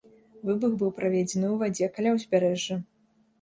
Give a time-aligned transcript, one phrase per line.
[0.49, 2.81] Выбух быў праведзены ў вадзе каля ўзбярэжжа.